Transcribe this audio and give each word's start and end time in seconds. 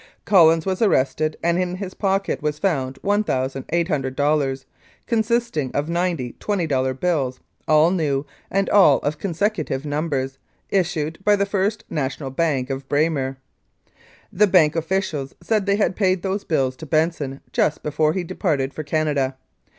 "Collins 0.25 0.65
was 0.65 0.81
arrested, 0.81 1.37
and 1.43 1.59
in 1.59 1.75
his 1.75 1.93
pocket 1.93 2.41
was 2.41 2.57
found 2.57 2.97
$1,800, 3.03 4.65
consisting 5.05 5.71
of 5.73 5.89
ninety 5.89 6.33
$20 6.39 6.99
bills, 6.99 7.39
all 7.67 7.91
new, 7.91 8.25
and 8.49 8.67
all 8.71 8.97
of 9.01 9.19
consecutive 9.19 9.85
numbers, 9.85 10.39
issued 10.71 11.23
by 11.23 11.35
the 11.35 11.45
First 11.45 11.83
National 11.87 12.31
Bank 12.31 12.71
of 12.71 12.89
Braymer. 12.89 13.35
The 14.33 14.47
bank 14.47 14.75
officials 14.75 15.35
said 15.39 15.67
they 15.67 15.75
had 15.75 15.95
paid 15.95 16.23
those 16.23 16.45
bills 16.45 16.75
to 16.77 16.87
Benson 16.87 17.41
just 17.53 17.83
before 17.83 18.13
he 18.13 18.23
departed 18.23 18.73
for 18.73 18.81
Canada. 18.83 19.35